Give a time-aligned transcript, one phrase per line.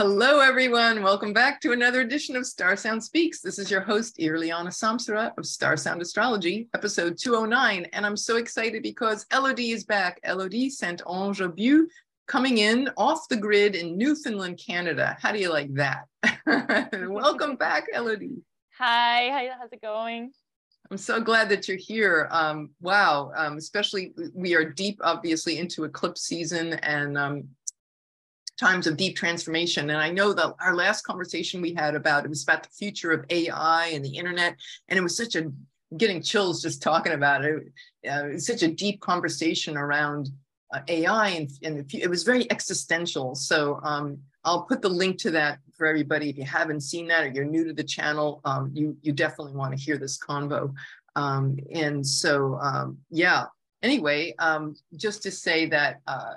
[0.00, 1.02] Hello, everyone.
[1.02, 3.40] Welcome back to another edition of Star Sound Speaks.
[3.40, 7.84] This is your host, Irliana Samsara of Star Sound Astrology, episode 209.
[7.92, 10.20] And I'm so excited because Elodie is back.
[10.22, 11.88] Elodie Saint Ange Bu
[12.28, 15.16] coming in off the grid in Newfoundland, Canada.
[15.20, 16.04] How do you like that?
[17.10, 18.44] Welcome back, Elodie.
[18.78, 20.30] Hi, how's it going?
[20.92, 22.28] I'm so glad that you're here.
[22.30, 27.48] Um, wow, um, especially we are deep, obviously, into eclipse season, and um,
[28.58, 29.90] times of deep transformation.
[29.90, 33.12] And I know that our last conversation we had about it was about the future
[33.12, 34.56] of AI and the internet,
[34.88, 35.50] and it was such a
[35.96, 37.62] getting chills just talking about it.
[38.06, 40.28] Uh, it's such a deep conversation around
[40.74, 43.34] uh, AI, and, and it was very existential.
[43.34, 46.28] So um, I'll put the link to that for everybody.
[46.28, 49.54] If you haven't seen that or you're new to the channel, um, you you definitely
[49.54, 50.74] want to hear this convo.
[51.16, 53.46] Um, and so um, yeah.
[53.82, 56.34] Anyway, um, just to say that uh,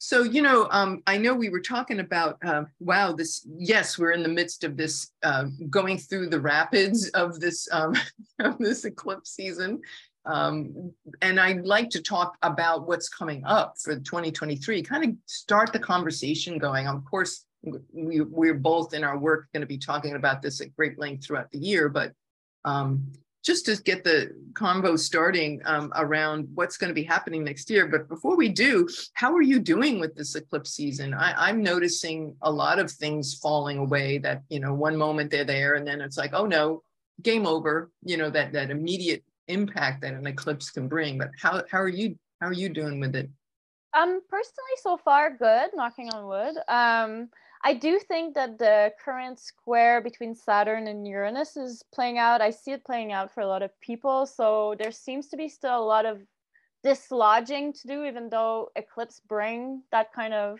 [0.04, 4.14] So, you know, um, I know we were talking about, uh, wow, this, yes, we're
[4.14, 7.94] in the midst of this, uh, going through the rapids of this, um,
[8.40, 9.80] of this eclipse season.
[10.26, 15.74] Um, and I'd like to talk about what's coming up for 2023, kind of start
[15.74, 16.88] the conversation going.
[16.88, 17.46] Of course,
[17.92, 21.26] we, we're both in our work going to be talking about this at great length
[21.26, 22.14] throughout the year, but
[22.66, 23.12] um,
[23.44, 27.88] just to get the convo starting um, around what's going to be happening next year.
[27.88, 31.14] But before we do, how are you doing with this eclipse season?
[31.14, 35.44] I, I'm noticing a lot of things falling away that, you know, one moment they're
[35.44, 36.84] there and then it's like, oh no,
[37.24, 41.18] game over, you know, that, that immediate impact that an eclipse can bring.
[41.18, 43.30] But how, how are you how are you doing with it?
[43.94, 45.70] Um, personally, so far, good.
[45.76, 46.56] Knocking on wood.
[46.68, 47.30] Um,
[47.64, 52.42] I do think that the current square between Saturn and Uranus is playing out.
[52.42, 54.26] I see it playing out for a lot of people.
[54.26, 56.22] So there seems to be still a lot of
[56.84, 60.60] dislodging to do, even though eclipse bring that kind of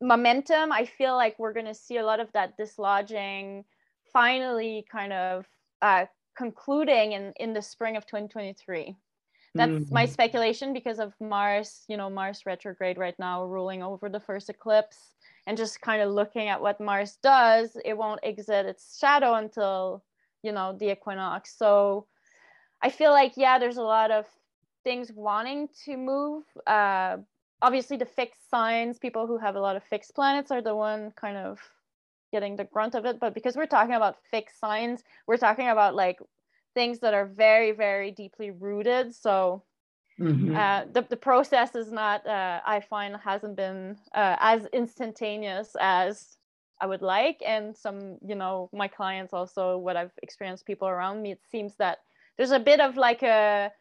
[0.00, 0.72] momentum.
[0.72, 3.64] I feel like we're going to see a lot of that dislodging
[4.10, 5.44] finally kind of
[5.82, 6.06] uh,
[6.36, 8.96] concluding in, in the spring of 2023
[9.54, 9.94] that's mm-hmm.
[9.94, 14.50] my speculation because of mars you know mars retrograde right now ruling over the first
[14.50, 15.14] eclipse
[15.46, 20.04] and just kind of looking at what mars does it won't exit its shadow until
[20.42, 21.56] you know the equinox.
[21.56, 22.06] So
[22.82, 24.26] i feel like yeah there's a lot of
[24.84, 26.44] things wanting to move.
[26.66, 27.18] Uh
[27.62, 31.10] obviously the fixed signs people who have a lot of fixed planets are the one
[31.16, 31.58] kind of
[32.36, 35.94] getting the grunt of it but because we're talking about fixed signs we're talking about
[35.94, 36.18] like
[36.74, 39.62] things that are very very deeply rooted so
[40.20, 40.54] mm-hmm.
[40.54, 46.36] uh, the, the process is not uh, i find hasn't been uh, as instantaneous as
[46.82, 51.22] i would like and some you know my clients also what i've experienced people around
[51.22, 51.96] me it seems that
[52.36, 53.72] there's a bit of like a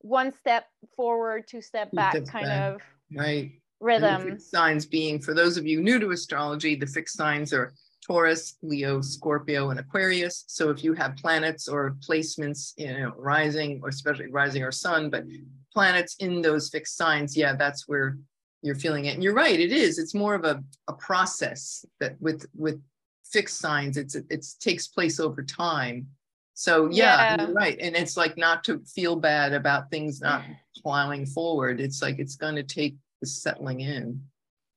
[0.00, 0.64] one step
[0.96, 2.74] forward two step back kind back.
[2.74, 2.80] of
[3.14, 7.72] right rhythm signs being for those of you new to astrology the fixed signs are
[8.06, 10.44] Taurus, Leo, Scorpio, and Aquarius.
[10.46, 15.10] So if you have planets or placements, you know, rising or especially rising or sun,
[15.10, 15.24] but
[15.72, 18.16] planets in those fixed signs, yeah, that's where
[18.62, 19.14] you're feeling it.
[19.14, 19.98] And you're right, it is.
[19.98, 22.80] It's more of a, a process that with with
[23.24, 26.08] fixed signs, it's it takes place over time.
[26.54, 27.46] So yeah, yeah.
[27.46, 27.78] you're right.
[27.80, 30.42] And it's like not to feel bad about things not
[30.76, 31.80] plowing forward.
[31.80, 34.22] It's like it's going to take the settling in.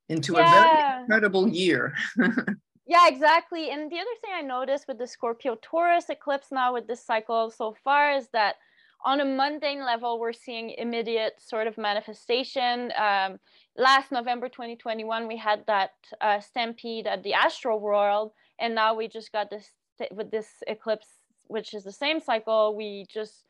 [0.09, 0.47] into yeah.
[0.47, 1.93] a very incredible year.
[2.85, 3.69] yeah, exactly.
[3.69, 7.49] And the other thing I noticed with the Scorpio Taurus eclipse now with this cycle
[7.49, 8.55] so far is that
[9.05, 12.91] on a mundane level, we're seeing immediate sort of manifestation.
[12.97, 13.39] Um,
[13.77, 15.91] last November 2021, we had that
[16.21, 19.71] uh, stampede at the Astroworld, and now we just got this
[20.11, 21.07] with this eclipse,
[21.47, 22.75] which is the same cycle.
[22.75, 23.43] We just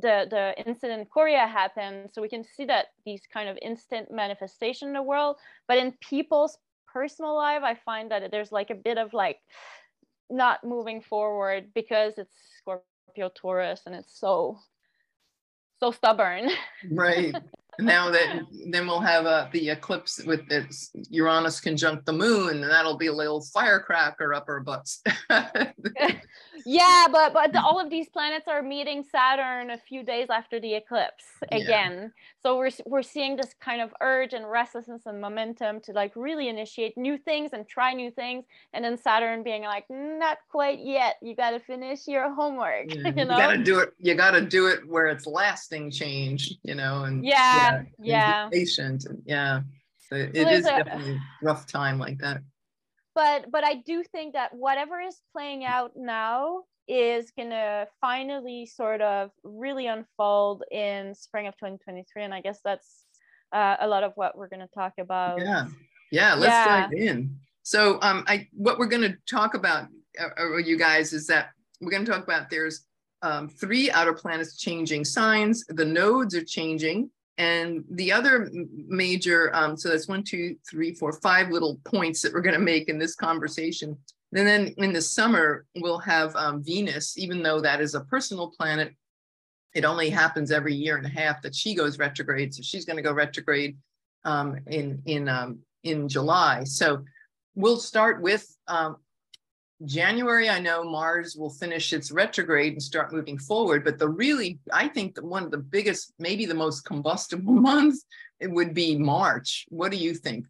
[0.00, 4.10] the the incident in Korea happened, so we can see that these kind of instant
[4.10, 5.36] manifestation in the world.
[5.66, 6.58] But in people's
[6.92, 9.38] personal life, I find that there's like a bit of like
[10.30, 14.58] not moving forward because it's Scorpio Taurus and it's so
[15.80, 16.50] so stubborn.
[16.90, 17.34] right.
[17.80, 18.40] Now that
[18.70, 23.06] then we'll have uh, the eclipse with its Uranus conjunct the moon, and that'll be
[23.06, 25.00] a little firecracker up our butts.
[26.66, 27.64] yeah, but but the, mm.
[27.64, 31.92] all of these planets are meeting Saturn a few days after the eclipse again.
[31.92, 32.08] Yeah.
[32.42, 36.48] So we're we're seeing this kind of urge and restlessness and momentum to like really
[36.48, 41.16] initiate new things and try new things, and then Saturn being like, not quite yet.
[41.22, 42.86] You got to finish your homework.
[42.98, 43.36] Yeah, you, know?
[43.36, 43.90] you got to do it.
[43.98, 46.54] You got to do it where it's lasting change.
[46.62, 49.60] You know, and yeah yeah patient yeah
[50.08, 52.40] so it so is a, definitely a rough time like that
[53.18, 59.00] but but i do think that whatever is playing out now is gonna finally sort
[59.02, 63.06] of really unfold in spring of 2023 and i guess that's
[63.52, 65.40] uh, a lot of what we're going to talk about.
[65.40, 65.66] Yeah.
[66.10, 66.80] Yeah let's yeah.
[66.82, 67.36] dive in.
[67.62, 69.88] So um i what we're going to talk about
[70.18, 71.50] uh, uh, you guys is that
[71.80, 72.86] we're going to talk about there's
[73.20, 78.50] um, three outer planets changing signs the nodes are changing and the other
[78.88, 82.60] major, um, so that's one, two, three, four, five little points that we're going to
[82.60, 83.96] make in this conversation.
[84.34, 88.50] And then in the summer, we'll have um, Venus, even though that is a personal
[88.50, 88.92] planet,
[89.72, 92.52] it only happens every year and a half that she goes retrograde.
[92.52, 93.78] So she's going to go retrograde
[94.24, 96.64] um, in in um, in July.
[96.64, 97.04] So
[97.54, 98.96] we'll start with um,
[99.84, 104.58] January, I know Mars will finish its retrograde and start moving forward, but the really,
[104.72, 108.04] I think one of the biggest, maybe the most combustible months,
[108.40, 109.66] it would be March.
[109.68, 110.46] What do you think?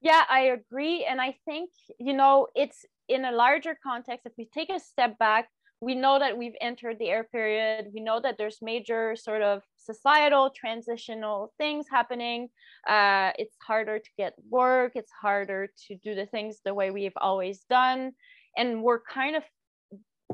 [0.00, 1.04] Yeah, I agree.
[1.04, 5.18] And I think, you know, it's in a larger context, if we take a step
[5.18, 5.48] back,
[5.82, 7.88] we know that we've entered the air period.
[7.92, 12.50] We know that there's major sort of societal transitional things happening.
[12.86, 14.92] Uh, it's harder to get work.
[14.94, 18.12] It's harder to do the things the way we've always done
[18.56, 19.42] and we're kind of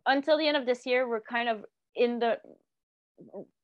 [0.06, 1.64] until the end of this year we're kind of
[1.94, 2.38] in the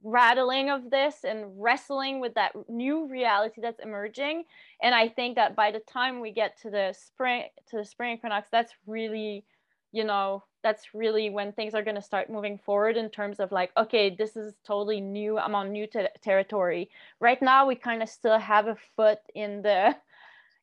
[0.03, 4.45] rattling of this and wrestling with that new reality that's emerging.
[4.83, 8.17] And i think that by the time we get to the spring to the spring
[8.17, 9.45] equinox that's really
[9.93, 13.53] you know that's really when things are going to start moving forward in terms of
[13.53, 15.39] like okay this is totally new.
[15.39, 16.89] I'm on new ter- territory.
[17.21, 19.95] Right now we kind of still have a foot in the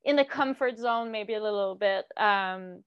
[0.03, 2.83] in the comfort zone maybe a little bit um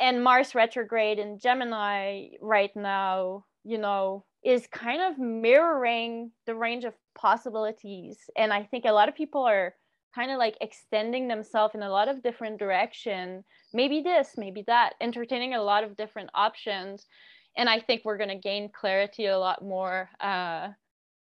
[0.00, 6.84] and Mars retrograde in Gemini right now, you know, is kind of mirroring the range
[6.84, 8.18] of possibilities.
[8.36, 9.74] And I think a lot of people are
[10.14, 13.44] kind of like extending themselves in a lot of different direction.
[13.72, 17.06] Maybe this, maybe that, entertaining a lot of different options.
[17.56, 20.68] And I think we're going to gain clarity a lot more, uh,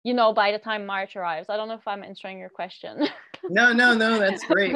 [0.03, 1.49] you know, by the time March arrives.
[1.49, 3.07] I don't know if I'm answering your question.
[3.49, 4.75] no, no, no, that's great.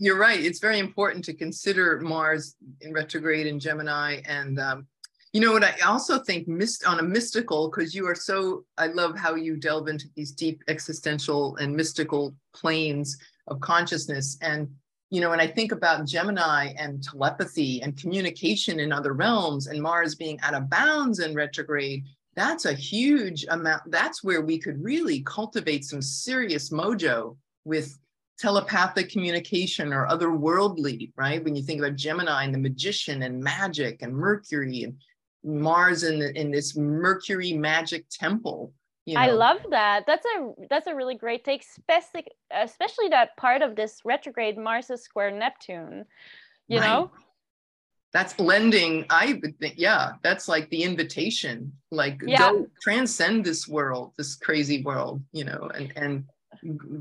[0.00, 0.40] you're right.
[0.40, 4.20] It's very important to consider Mars in retrograde in Gemini.
[4.26, 4.86] And um,
[5.32, 5.64] you know what?
[5.64, 9.56] I also think mist on a mystical, because you are so, I love how you
[9.56, 14.38] delve into these deep existential and mystical planes of consciousness.
[14.42, 14.68] And,
[15.10, 19.82] you know, when I think about Gemini and telepathy and communication in other realms and
[19.82, 23.82] Mars being out of bounds in retrograde, that's a huge amount.
[23.90, 27.36] That's where we could really cultivate some serious mojo
[27.68, 27.98] with
[28.38, 31.42] telepathic communication or otherworldly, right?
[31.44, 34.94] When you think about Gemini and the magician and magic and Mercury and
[35.44, 38.72] Mars in, the, in this Mercury magic temple.
[39.04, 39.20] You know.
[39.20, 40.04] I love that.
[40.06, 44.90] That's a that's a really great take, especially especially that part of this retrograde Mars
[44.90, 46.04] is square Neptune.
[46.68, 46.86] You right.
[46.86, 47.10] know,
[48.12, 49.06] that's lending.
[49.08, 51.72] I would think, yeah, that's like the invitation.
[51.90, 52.38] Like yeah.
[52.38, 55.22] go transcend this world, this crazy world.
[55.32, 56.24] You know, and and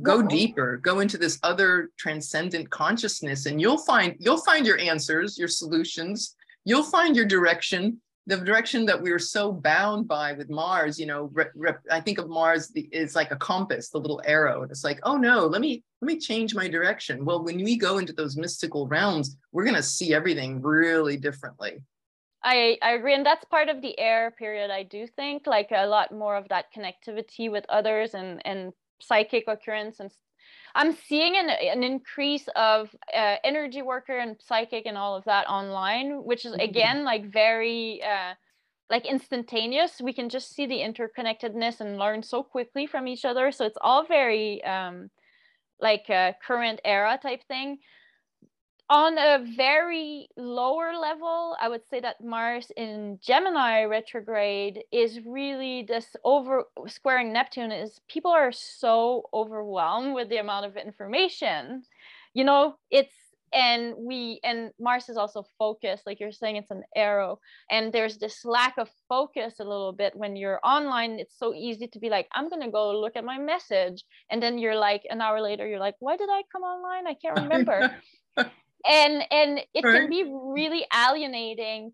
[0.01, 0.77] go deeper.
[0.77, 6.35] Go into this other transcendent consciousness and you'll find you'll find your answers your solutions.
[6.65, 11.05] You'll find your direction the direction that we are so bound by with mars you
[11.05, 14.61] know re, re, i think of mars is like a compass the little arrow.
[14.61, 17.25] And it's like oh no let me let me change my direction.
[17.25, 21.81] Well when we go into those mystical realms we're going to see everything really differently.
[22.43, 23.15] I, I agree.
[23.15, 26.47] And that's part of the air period i do think like a lot more of
[26.49, 30.11] that connectivity with others and and psychic occurrence and
[30.75, 35.47] I'm seeing an, an increase of uh, energy worker and psychic and all of that
[35.49, 36.61] online, which is mm-hmm.
[36.61, 38.35] again like very uh,
[38.89, 39.99] like instantaneous.
[39.99, 43.51] We can just see the interconnectedness and learn so quickly from each other.
[43.51, 45.09] So it's all very um,
[45.81, 47.79] like a current era type thing
[48.89, 55.83] on a very lower level, I would say that Mars in Gemini retrograde is really
[55.83, 61.83] this over squaring Neptune is people are so overwhelmed with the amount of information.
[62.33, 63.13] You know, it's
[63.53, 67.39] and we and Mars is also focused, like you're saying, it's an arrow,
[67.69, 71.19] and there's this lack of focus a little bit when you're online.
[71.19, 74.57] It's so easy to be like, I'm gonna go look at my message, and then
[74.57, 77.07] you're like, an hour later, you're like, why did I come online?
[77.07, 77.95] I can't remember.
[78.85, 80.01] and and it right.
[80.01, 81.93] can be really alienating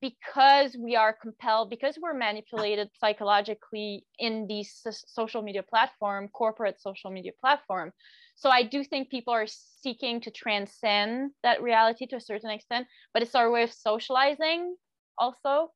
[0.00, 7.10] because we are compelled because we're manipulated psychologically in these social media platform corporate social
[7.10, 7.92] media platform.
[8.34, 12.86] So i do think people are seeking to transcend that reality to a certain extent
[13.12, 14.74] but it's our way of socializing
[15.18, 15.72] also.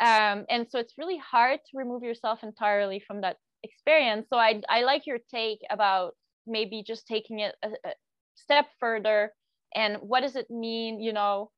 [0.00, 4.28] Um, and so it's really hard to remove yourself entirely from that experience.
[4.30, 6.14] So i, I like your take about
[6.46, 7.92] maybe just taking it a, a
[8.36, 9.32] step further
[9.74, 11.50] and what does it mean you know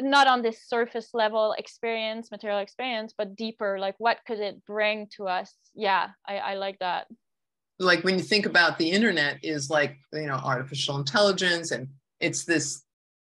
[0.00, 5.08] not on this surface level experience material experience but deeper like what could it bring
[5.16, 5.54] to us?
[5.74, 7.06] Yeah i, I like that.
[7.78, 11.88] Like when you think about the internet is like you know artificial intelligence and
[12.20, 12.82] it's this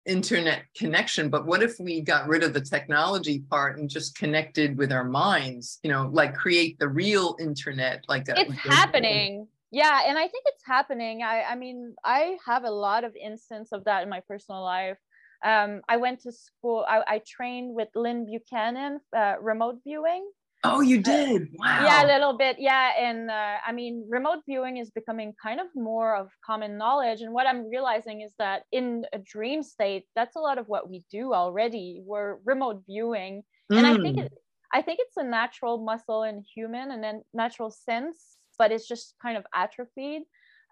[0.06, 4.76] internet connection but what if we got rid of the technology part and just connected
[4.76, 10.02] with our minds you know like create the real internet like that it's happening yeah
[10.06, 13.84] and i think it's happening i i mean i have a lot of instance of
[13.84, 14.98] that in my personal life
[15.44, 20.24] um, i went to school I, I trained with lyn buchanan uh, remote viewing
[20.62, 24.40] oh you uh, did wow yeah a little bit yeah and uh, i mean remote
[24.48, 28.62] viewing is becoming kind of more of common knowledge and what i'm realizing is that
[28.70, 33.42] in a dream state that's a lot of what we do already we're remote viewing
[33.70, 33.76] mm.
[33.76, 34.24] and i think mm.
[34.24, 34.32] it,
[34.72, 39.14] i think it's a natural muscle in human and then natural sense but it's just
[39.20, 40.22] kind of atrophied.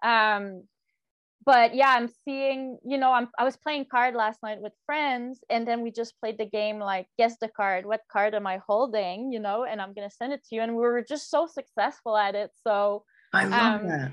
[0.03, 0.63] Um,
[1.45, 5.41] but yeah, I'm seeing, you know, I'm I was playing card last night with friends,
[5.49, 8.59] and then we just played the game like guess the card, what card am I
[8.65, 10.61] holding, you know, and I'm gonna send it to you.
[10.61, 12.51] And we were just so successful at it.
[12.65, 14.11] So I love um, that.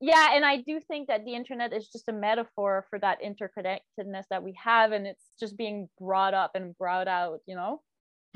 [0.00, 4.24] Yeah, and I do think that the internet is just a metaphor for that interconnectedness
[4.30, 7.80] that we have, and it's just being brought up and brought out, you know.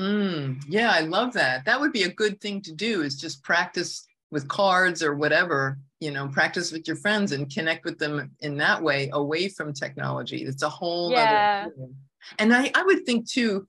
[0.00, 1.64] Mm, yeah, I love that.
[1.64, 5.78] That would be a good thing to do is just practice with cards or whatever
[6.00, 9.72] you know practice with your friends and connect with them in that way away from
[9.72, 11.64] technology it's a whole yeah.
[11.66, 11.94] other thing.
[12.38, 13.66] and I, I would think too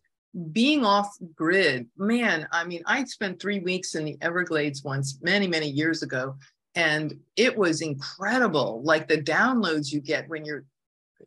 [0.52, 5.48] being off grid man i mean i spent three weeks in the everglades once many
[5.48, 6.36] many years ago
[6.76, 10.66] and it was incredible like the downloads you get when you're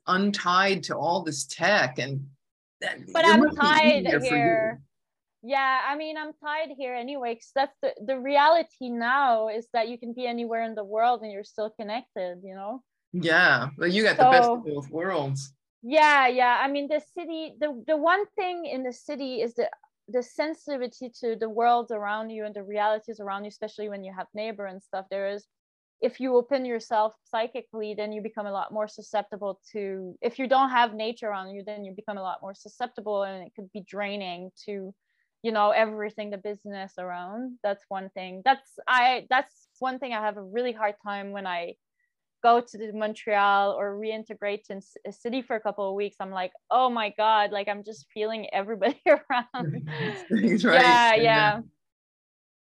[0.07, 2.25] untied to all this tech and
[3.13, 4.81] but i'm tied here
[5.43, 9.89] yeah i mean i'm tied here anyway because that's the, the reality now is that
[9.89, 12.83] you can be anywhere in the world and you're still connected you know?
[13.13, 15.53] Yeah well you got so, the best of both worlds.
[15.83, 19.69] Yeah yeah i mean the city the, the one thing in the city is the
[20.09, 24.13] the sensitivity to the world around you and the realities around you especially when you
[24.17, 25.47] have neighbor and stuff there is
[26.01, 30.49] if you open yourself psychically then you become a lot more susceptible to if you
[30.49, 33.71] don't have nature around you then you become a lot more susceptible and it could
[33.73, 34.93] be draining to
[35.43, 38.43] you know everything the business around that's one thing.
[38.45, 41.75] That's i that's one thing i have a really hard time when i
[42.43, 46.17] go to the montreal or reintegrate in a city for a couple of weeks.
[46.21, 49.89] I'm like oh my god like i'm just feeling everybody around
[50.31, 50.63] right.
[50.63, 51.61] yeah yeah.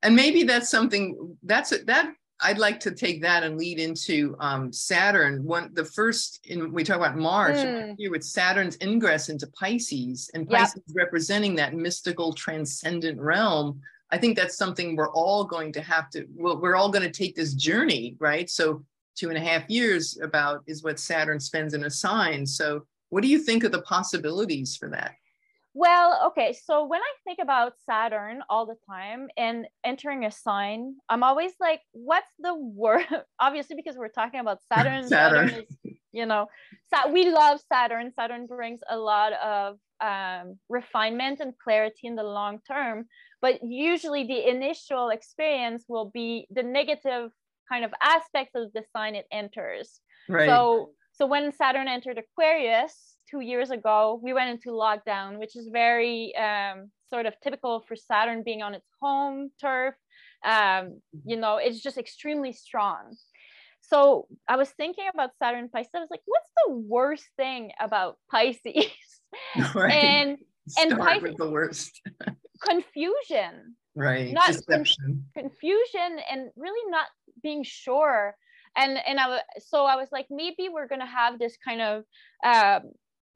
[0.02, 4.70] and maybe that's something that's that I'd like to take that and lead into um,
[4.70, 5.42] Saturn.
[5.42, 7.94] One, the first, in we talk about Mars mm.
[7.98, 10.94] here with Saturn's ingress into Pisces, and Pisces yep.
[10.94, 13.80] representing that mystical, transcendent realm.
[14.10, 16.26] I think that's something we're all going to have to.
[16.36, 18.50] Well, we're all going to take this journey, right?
[18.50, 18.84] So
[19.16, 22.46] two and a half years about is what Saturn spends in a sign.
[22.46, 25.12] So, what do you think of the possibilities for that?
[25.74, 26.52] Well, okay.
[26.52, 31.52] So when I think about Saturn all the time and entering a sign, I'm always
[31.60, 33.06] like, what's the word?
[33.40, 35.08] Obviously, because we're talking about Saturn.
[35.08, 36.46] Saturn, Saturn is, you know,
[36.90, 38.12] Sa- we love Saturn.
[38.14, 43.06] Saturn brings a lot of um, refinement and clarity in the long term.
[43.42, 47.32] But usually, the initial experience will be the negative
[47.68, 50.00] kind of aspects of the sign it enters.
[50.28, 50.48] Right.
[50.48, 55.68] So, so when Saturn entered Aquarius, two years ago, we went into lockdown, which is
[55.72, 59.94] very um, sort of typical for Saturn being on its home turf.
[60.46, 63.02] um, you know it's just extremely strong.
[63.90, 65.90] So i was thinking about saturn pisces.
[65.94, 68.86] I was like what's the worst thing about pisces?
[69.74, 69.92] Right.
[69.92, 70.38] and
[70.68, 71.92] Start and pisces, with the worst.
[72.70, 73.76] confusion.
[73.94, 74.32] Right.
[74.32, 75.24] Not deception.
[75.34, 77.06] con- confusion and really not
[77.42, 78.36] being sure.
[78.76, 79.26] And and i
[79.70, 81.94] so i was like maybe we're gonna have this kind of
[82.44, 82.80] uh,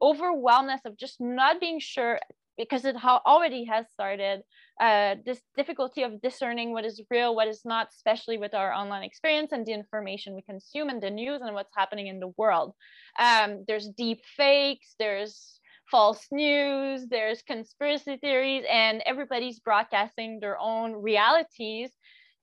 [0.01, 2.19] overwhelmness of just not being sure
[2.59, 4.41] because it ha- already has started
[4.81, 9.03] uh, this difficulty of discerning what is real what is not especially with our online
[9.03, 12.73] experience and the information we consume and the news and what's happening in the world.
[13.17, 20.93] Um, there's deep fakes there's false news there's conspiracy theories and everybody's broadcasting their own
[20.93, 21.89] realities.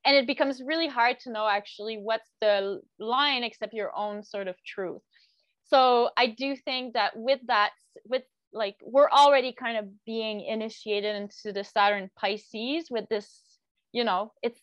[0.05, 4.47] And it becomes really hard to know actually what's the line except your own sort
[4.47, 5.03] of truth
[5.69, 7.71] so i do think that with that
[8.05, 13.29] with like we're already kind of being initiated into the saturn pisces with this
[13.93, 14.61] you know it's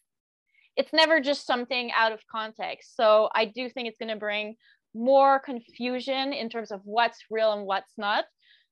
[0.75, 4.55] it's never just something out of context so i do think it's going to bring
[4.95, 8.25] more confusion in terms of what's real and what's not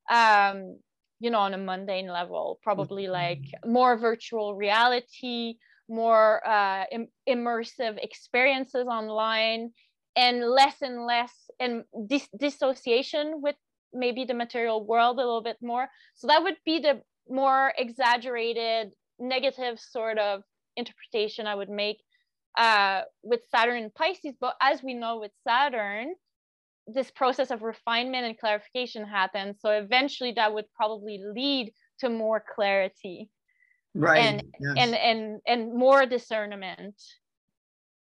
[0.10, 0.78] um
[1.20, 3.14] you know on a mundane level probably mm-hmm.
[3.14, 5.56] like more virtual reality
[5.92, 9.72] more uh, Im- immersive experiences online
[10.16, 13.56] and less and less and dis- dissociation with
[13.94, 15.88] maybe the material world a little bit more.
[16.16, 20.42] So that would be the more exaggerated negative sort of
[20.76, 21.98] interpretation i would make
[22.58, 24.36] uh, with saturn and pisces.
[24.40, 26.16] But as we know with saturn
[26.88, 29.62] this process of refinement and clarification happens.
[29.62, 33.30] So eventually that would probably lead to more clarity
[33.94, 34.76] right and yes.
[34.78, 37.02] and and and more discernment.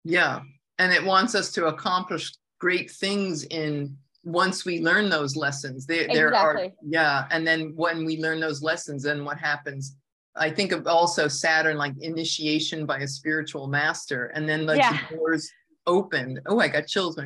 [0.04, 0.42] Yeah
[0.84, 5.86] and it wants us to accomplish great things in once we learn those lessons.
[5.86, 6.18] There, exactly.
[6.18, 9.96] there are yeah and then when we learn those lessons then what happens?
[10.36, 14.98] I think of also saturn like initiation by a spiritual master and then like yeah.
[15.10, 15.50] the doors
[15.88, 16.42] open.
[16.46, 17.18] Oh i got chills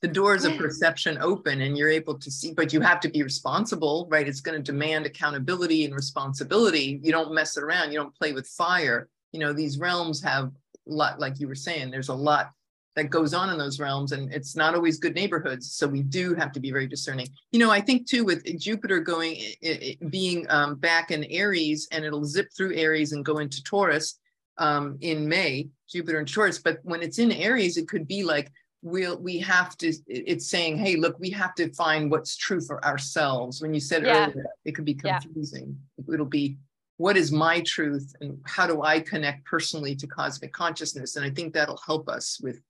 [0.00, 0.58] the doors of mm.
[0.58, 4.28] perception open and you're able to see but you have to be responsible right?
[4.28, 7.00] It's going to demand accountability and responsibility.
[7.02, 7.92] You don't mess around.
[7.92, 9.08] You don't play with fire.
[9.32, 12.52] You know these realms have a lot like you were saying there's a lot
[12.96, 16.34] that goes on in those realms and it's not always good neighborhoods so we do
[16.34, 20.10] have to be very discerning you know i think too with jupiter going it, it
[20.10, 24.18] being um, back in aries and it'll zip through aries and go into taurus
[24.58, 28.50] um, in may jupiter and taurus but when it's in aries it could be like
[28.82, 32.84] we'll we have to it's saying hey look we have to find what's true for
[32.84, 34.26] ourselves when you said yeah.
[34.26, 36.14] earlier it could be confusing yeah.
[36.14, 36.56] it'll be
[36.98, 41.30] what is my truth and how do i connect personally to cosmic consciousness and i
[41.30, 42.60] think that'll help us with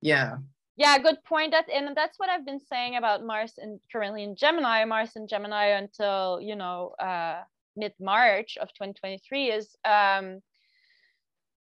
[0.00, 0.36] yeah.
[0.76, 1.52] Yeah good point.
[1.52, 4.84] That and that's what i've been saying about mars and currently in gemini.
[4.84, 7.42] Mars and gemini until you know uh
[7.76, 10.40] mid march of 2023 is um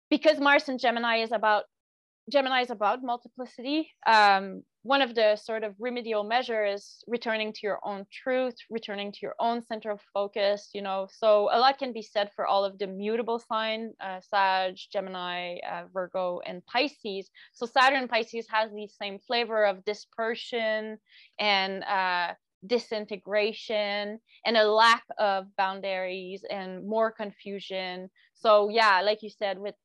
[0.09, 1.63] because mars and gemini is about
[2.31, 3.91] Gemini is about multiplicity.
[4.07, 9.19] Um, one of the sort of remedial measures returning to your own truth, returning to
[9.21, 11.07] your own center of focus, you know.
[11.11, 15.57] So a lot can be said for all of the mutable sign, uh, Sag, Gemini,
[15.57, 17.29] uh, Virgo, and Pisces.
[17.53, 20.97] So Saturn Pisces has the same flavor of dispersion
[21.39, 22.33] and uh,
[22.65, 28.09] disintegration and a lack of boundaries and more confusion.
[28.33, 29.75] So yeah, like you said, with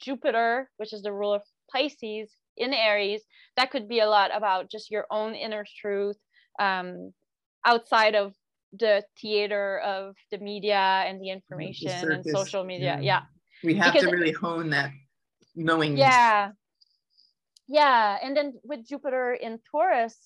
[0.00, 1.40] Jupiter, which is the ruler
[1.74, 3.22] Pisces in Aries,
[3.56, 6.18] that could be a lot about just your own inner truth
[6.58, 7.12] um,
[7.64, 8.34] outside of
[8.78, 12.98] the theater of the media and the information the and social media.
[13.00, 13.00] Yeah.
[13.00, 13.22] yeah.
[13.62, 14.90] We have because to really hone that
[15.54, 15.96] knowing.
[15.96, 16.50] Yeah.
[17.66, 18.18] Yeah.
[18.22, 20.16] And then with Jupiter in Taurus,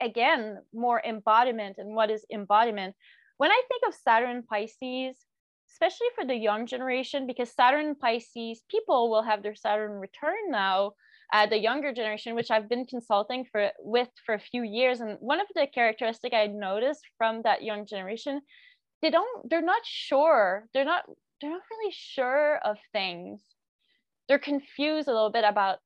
[0.00, 1.76] again, more embodiment.
[1.78, 2.94] And what is embodiment?
[3.36, 5.16] When I think of Saturn Pisces,
[5.74, 10.92] especially for the young generation, because Saturn Pisces people will have their Saturn return now.
[11.32, 15.16] Uh, the younger generation, which I've been consulting for with for a few years, and
[15.20, 18.42] one of the characteristic I noticed from that young generation,
[19.02, 21.02] they don't, they're not sure, they're not,
[21.40, 23.40] they're not really sure of things.
[24.28, 25.78] They're confused a little bit about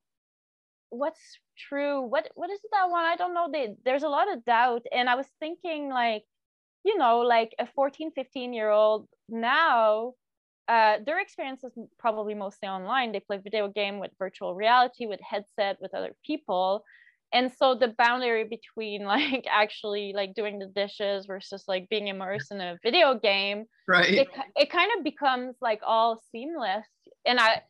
[0.89, 3.05] what's true, what what is that one?
[3.05, 3.47] I don't know.
[3.51, 6.25] They, there's a lot of doubt, and I was thinking like
[6.83, 10.13] you know like a 14 15 year old now
[10.69, 13.11] uh, their experience is probably mostly online.
[13.11, 16.83] They play video game with virtual reality with headset with other people.
[17.33, 22.51] And so the boundary between like actually like doing the dishes versus like being immersed
[22.51, 24.13] in a video game right.
[24.13, 26.85] it, it kind of becomes like all seamless.
[27.25, 27.63] And i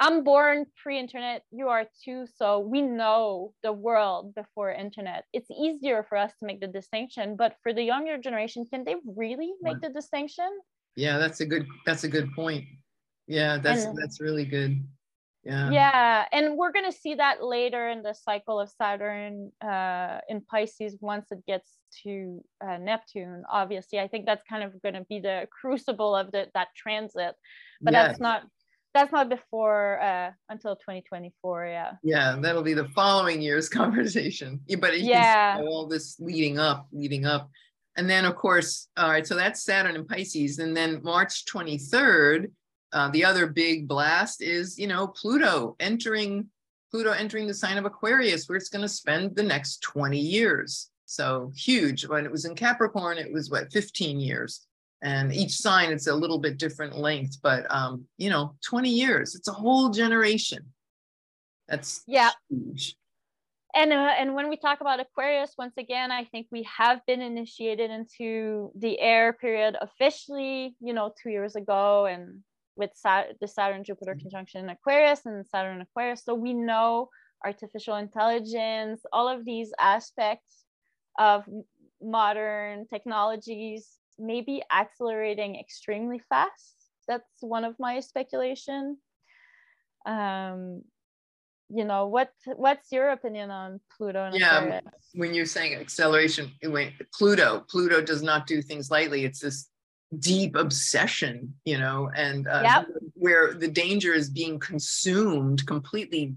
[0.00, 5.24] I'm born pre-internet, you are too, so we know the world before internet.
[5.34, 8.96] It's easier for us to make the distinction, but for the younger generation, can they
[9.04, 10.48] really make the distinction?
[10.96, 12.64] Yeah, that's a good that's a good point.
[13.26, 14.82] Yeah, that's and, that's really good.
[15.44, 15.70] Yeah.
[15.70, 20.96] Yeah, and we're gonna see that later in the cycle of Saturn uh, in Pisces
[21.00, 21.68] once it gets
[22.04, 23.44] to uh, Neptune.
[23.50, 27.34] Obviously, I think that's kind of gonna be the crucible of the, that transit,
[27.80, 28.08] but Yes.
[28.08, 28.42] that's not
[28.94, 31.66] that's not before uh, until 2024.
[31.66, 31.92] Yeah.
[32.02, 34.60] Yeah, that'll be the following year's conversation.
[34.78, 35.60] But Yeah.
[35.60, 37.50] all this leading up, leading up.
[37.96, 40.58] And then, of course, all right, so that's Saturn and Pisces.
[40.58, 42.50] And then March 23rd,
[42.92, 46.48] uh, the other big blast is, you know, Pluto entering
[46.90, 50.90] Pluto entering the sign of Aquarius, where it's going to spend the next 20 years.
[51.06, 52.04] So huge.
[52.06, 54.66] When it was in Capricorn, it was what, 15 years.
[55.02, 59.34] And each sign, it's a little bit different length, but um, you know, 20 years,
[59.34, 60.72] it's a whole generation.
[61.68, 62.30] That's Yeah.
[62.50, 62.96] huge.
[63.72, 67.22] And uh, and when we talk about Aquarius, once again, I think we have been
[67.22, 72.40] initiated into the air period officially, you know, two years ago, and
[72.76, 76.24] with Sat- the Saturn Jupiter conjunction in Aquarius and Saturn Aquarius.
[76.24, 77.10] So we know
[77.44, 80.64] artificial intelligence, all of these aspects
[81.16, 81.44] of
[82.02, 86.76] modern technologies may be accelerating extremely fast.
[87.08, 88.98] That's one of my speculation.
[90.06, 90.82] Um,
[91.72, 94.80] you know what what's your opinion on pluto and Yeah,
[95.14, 99.24] When you're saying acceleration, when Pluto, Pluto does not do things lightly.
[99.24, 99.68] It's this
[100.18, 102.86] deep obsession, you know, and uh, Yep.
[103.14, 106.34] where the danger is being consumed, completely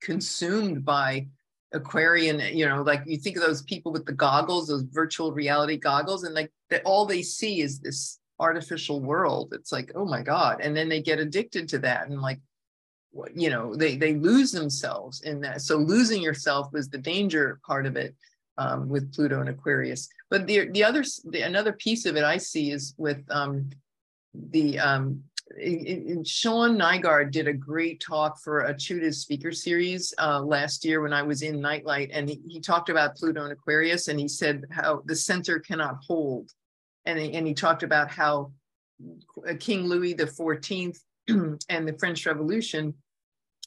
[0.00, 1.28] consumed by
[1.72, 5.76] Aquarian, you know, like you think of those people with the goggles, those virtual reality
[5.76, 9.52] goggles, and like that all they see is this artificial world.
[9.52, 10.60] It's like, oh my God.
[10.60, 12.08] And then they get addicted to that.
[12.08, 12.40] And like,
[13.34, 15.62] you know, they they lose themselves in that.
[15.62, 18.14] So losing yourself was the danger part of it
[18.58, 20.08] um, with Pluto and Aquarius.
[20.30, 23.70] But the the other the, another piece of it I see is with um,
[24.34, 25.22] the um,
[25.58, 31.00] in- Sean Nygaard did a great talk for a Chuda's speaker series uh, last year
[31.00, 34.28] when I was in Nightlight, and he, he talked about Pluto and Aquarius, and he
[34.28, 36.50] said how the center cannot hold,
[37.04, 38.52] and he, and he talked about how
[39.60, 42.94] King Louis the Fourteenth and the French Revolution,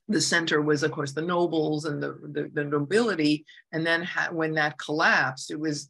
[0.08, 4.30] the center was of course the nobles and the the, the nobility, and then ha-
[4.32, 5.90] when that collapsed, it was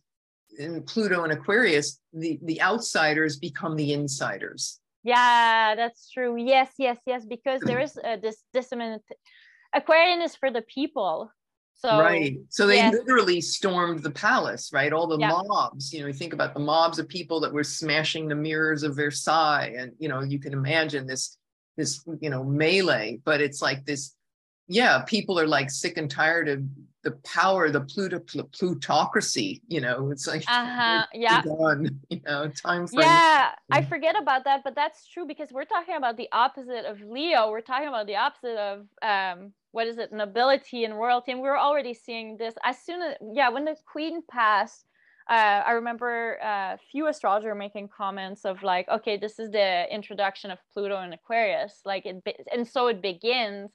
[0.58, 4.80] in Pluto and Aquarius, the the outsiders become the insiders.
[5.04, 6.36] Yeah, that's true.
[6.38, 7.26] Yes, yes, yes.
[7.26, 9.04] Because there is uh, this dissonant.
[9.74, 11.32] Aquarian is for the people.
[11.76, 12.38] So right.
[12.50, 12.94] So they yes.
[12.94, 14.92] literally stormed the palace, right?
[14.92, 15.30] All the Yeah.
[15.30, 18.84] mobs, you know, you think about the mobs of people that were smashing the mirrors
[18.84, 19.74] of Versailles.
[19.78, 21.38] And, you know, you can imagine this,
[21.78, 24.14] this, you know, melee, but it's like this,
[24.68, 26.62] yeah, people are like sick and tired of
[27.10, 31.06] the power, the Pluto, plutocracy, you know, it's like, Uh-huh.
[31.14, 31.42] Yeah.
[31.42, 33.06] done, you know, time frame.
[33.06, 37.02] Yeah, I forget about that, but that's true because we're talking about the opposite of
[37.02, 37.50] Leo.
[37.50, 41.32] We're talking about the opposite of um what is it, nobility and royalty.
[41.32, 44.86] And we're already seeing this as soon as yeah, when the queen passed,
[45.30, 50.50] uh, I remember a few astrologer making comments of like, okay, this is the introduction
[50.50, 53.70] of Pluto and Aquarius, like it, be- and so it begins,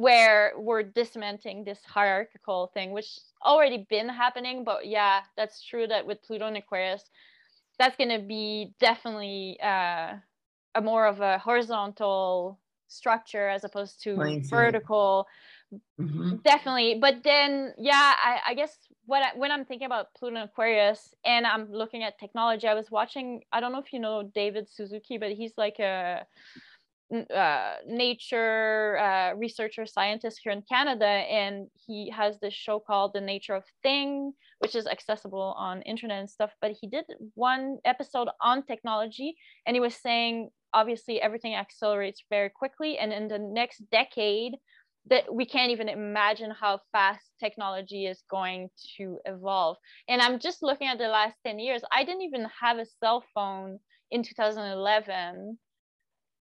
[0.00, 4.64] where we're dismantling this hierarchical thing, which already been happening.
[4.64, 7.04] But yeah, that's true that with Pluto and Aquarius,
[7.78, 10.14] that's going to be definitely uh,
[10.74, 12.58] a more of a horizontal
[12.88, 14.16] structure as opposed to
[14.50, 15.26] vertical
[16.00, 16.42] Mhm.
[16.42, 20.48] definitely but then yeah i, I guess what I, when i'm thinking about pluto and
[20.50, 24.24] aquarius and i'm looking at technology i was watching i don't know if you know
[24.34, 26.26] david suzuki but he's like a
[27.12, 33.20] uh, nature uh, researcher scientist here in canada and he has this show called the
[33.20, 38.28] nature of thing which is accessible on internet and stuff but he did one episode
[38.40, 43.82] on technology and he was saying obviously everything accelerates very quickly and in the next
[43.90, 44.52] decade
[45.08, 49.76] that we can't even imagine how fast technology is going to evolve.
[50.08, 51.82] And I'm just looking at the last 10 years.
[51.90, 53.78] I didn't even have a cell phone
[54.10, 55.58] in 2011.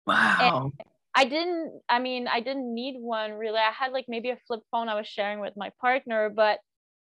[0.10, 0.72] Wow.
[1.15, 3.60] I didn't, I mean, I didn't need one really.
[3.60, 6.60] I had like maybe a flip phone I was sharing with my partner, but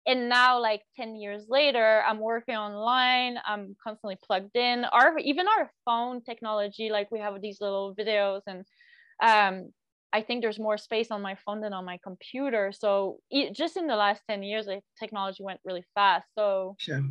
[0.06, 5.48] and now like 10 years later i'm working online i'm constantly plugged in our even
[5.48, 8.66] our phone technology like we have these little videos and
[9.24, 9.72] um
[10.13, 12.72] I think there's more space on my phone than on my computer.
[12.72, 16.28] So it, just in the last 10 years, like, technology went really fast.
[16.38, 17.02] So Sure.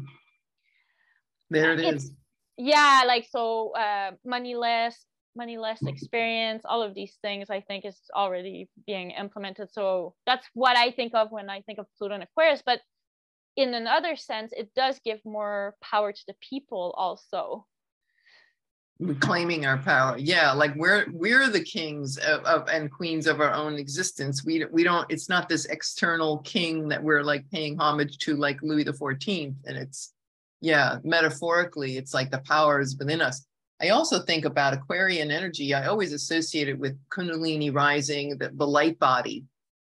[1.50, 2.12] There It's-
[2.56, 5.04] yeah, like so uh, money less,
[5.36, 5.88] money less mm-hmm.
[5.88, 9.70] experience, all of these things I think is already being implemented.
[9.72, 12.62] So that's what I think of when I think of Pluto and Aquarius.
[12.64, 12.80] But
[13.56, 17.66] in another sense, it does give more power to the people also.
[19.00, 23.52] reclaiming our power yeah like we're we're the kings of, of, and queens of our
[23.52, 28.18] own existence we we don't it's not this external king that we're like paying homage
[28.18, 30.12] to like louis the 14th and it's
[30.60, 33.44] yeah metaphorically it's like the power is within us
[33.82, 38.66] i also think about aquarian energy i always associate it with kundalini rising the, the
[38.66, 39.44] light body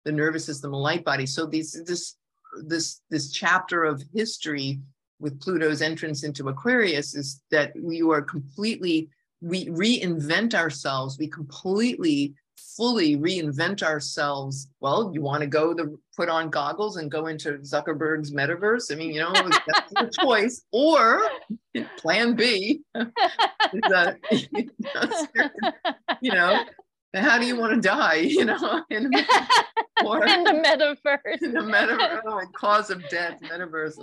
[0.04, 2.16] the nervous system the light body so these this
[2.64, 4.80] this this chapter of history
[5.22, 9.08] with Pluto's entrance into Aquarius is that we are completely,
[9.40, 11.16] we reinvent ourselves.
[11.16, 14.68] We completely, fully reinvent ourselves.
[14.80, 18.92] Well, you want to go the put on goggles and go into Zuckerberg's metaverse?
[18.92, 20.62] I mean, you know, that's a choice.
[20.72, 21.22] Or
[21.98, 22.82] plan B
[26.20, 26.64] you know,
[27.14, 28.16] how do you want to die?
[28.16, 29.10] You know, in,
[30.04, 31.42] or, in the metaverse.
[31.42, 33.96] In the metaverse, oh, cause of death, metaverse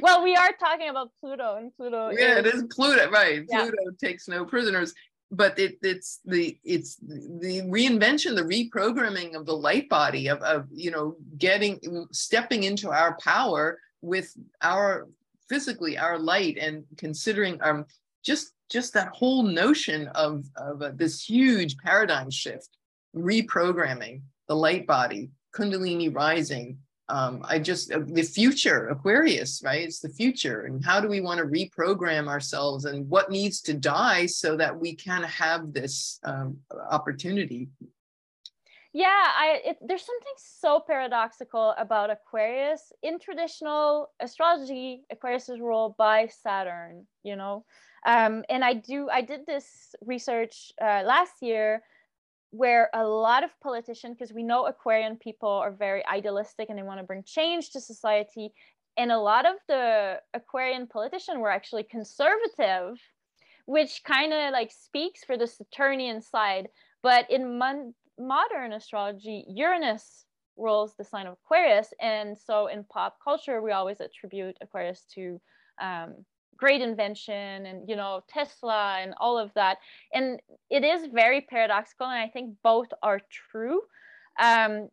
[0.00, 2.10] well, we are talking about Pluto, and Pluto.
[2.10, 3.44] Yeah, is, it is Pluto, right?
[3.48, 3.62] Yeah.
[3.62, 4.94] Pluto takes no prisoners,
[5.34, 10.66] but it, it's the it's the reinvention, the reprogramming of the light body of of
[10.70, 15.08] you know getting stepping into our power with our
[15.48, 17.84] physically our light and considering um
[18.24, 22.70] just just that whole notion of of uh, this huge paradigm shift,
[23.14, 29.82] reprogramming the light body, Kundalini rising, um, I just uh, the future Aquarius, right?
[29.82, 33.74] It's the future, and how do we want to reprogram ourselves, and what needs to
[33.74, 36.58] die so that we can have this um,
[36.90, 37.68] opportunity.
[38.94, 45.02] Yeah, I it, there's something so paradoxical about Aquarius in traditional astrology.
[45.10, 47.66] Aquarius is ruled by Saturn, you know,
[48.06, 51.82] um, and I do I did this research uh, last year
[52.54, 56.84] where a lot of politicians, because we know Aquarian people are very idealistic and they
[56.84, 58.52] want to bring change to society,
[58.96, 62.96] and a lot of the Aquarian politicians were actually conservative,
[63.66, 66.68] which kind of like speaks for the Saturnian side.
[67.02, 70.24] But in mon- modern astrology, Uranus
[70.56, 75.40] rules the sign of Aquarius, and so in pop culture, we always attribute Aquarius to
[75.82, 76.24] um,
[76.56, 79.78] great invention and you know tesla and all of that.
[80.12, 80.40] And
[80.70, 83.80] it is very paradoxical and i think both are true.
[84.40, 84.88] Um,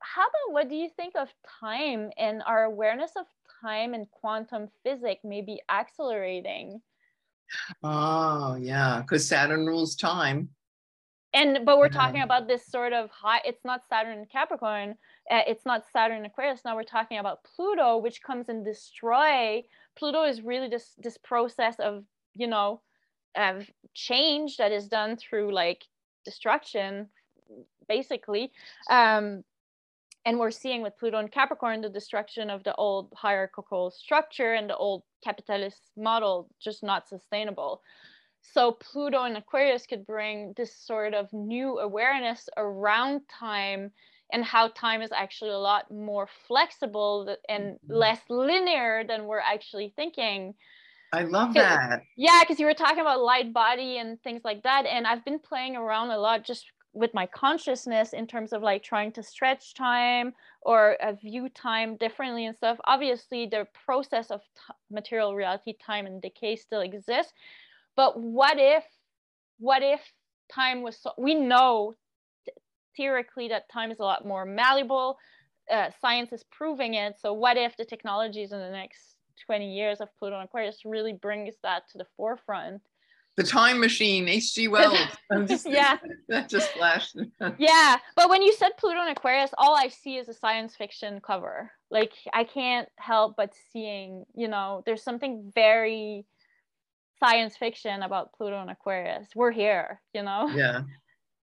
[0.00, 1.28] how about what do you think of
[1.60, 3.26] time and our awareness of
[3.62, 6.80] time and quantum physics may be accelerating?
[7.82, 10.50] Oh yeah because saturn rules time.
[11.32, 11.92] And but we're yeah.
[11.92, 14.96] talking about this sort of high it's not saturn in capricorn
[15.30, 16.60] uh, it's not saturn in aquarius.
[16.64, 19.62] Now we're talking about pluto which comes and destroy
[19.96, 22.04] Pluto is really this this process of
[22.34, 22.80] you know
[23.36, 25.84] of change that is done through like
[26.24, 27.08] destruction,
[27.88, 28.52] basically.
[28.90, 29.44] Um,
[30.26, 34.70] and we're seeing with Pluto and Capricorn the destruction of the old hierarchical structure and
[34.70, 37.82] the old capitalist model just not sustainable.
[38.40, 43.90] So Pluto and Aquarius could bring this sort of new awareness around time
[44.32, 47.92] and how time is actually a lot more flexible and mm-hmm.
[47.92, 50.54] less linear than we're actually thinking.
[51.12, 52.02] I love that.
[52.16, 54.86] Yeah, because you were talking about light body and things like that.
[54.86, 58.82] And I've been playing around a lot just with my consciousness in terms of like
[58.82, 60.32] trying to stretch time
[60.62, 62.78] or uh, view time differently and stuff.
[62.84, 67.32] Obviously, the process of t- material reality, time and decay still exists.
[67.96, 68.84] But what if,
[69.58, 70.00] what if
[70.52, 71.94] time was so, we know
[72.96, 75.18] theoretically that time is a lot more malleable.
[75.70, 77.14] Uh, science is proving it.
[77.18, 81.12] So what if the technologies in the next 20 years of Pluto and Aquarius really
[81.12, 82.82] brings that to the forefront?
[83.36, 84.68] The time machine, H.G.
[84.68, 84.98] Wells.
[85.46, 85.98] Just, yeah.
[86.28, 87.16] That just flashed.
[87.58, 87.96] yeah.
[88.14, 91.70] But when you said Pluto and Aquarius, all I see is a science fiction cover.
[91.90, 96.26] Like I can't help but seeing, you know, there's something very
[97.18, 99.28] science fiction about Pluto and Aquarius.
[99.34, 100.48] We're here, you know?
[100.54, 100.82] Yeah.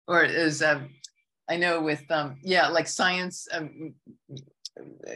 [0.08, 0.90] Or is um
[1.48, 3.48] I know with um, yeah, like science.
[3.52, 3.94] Um,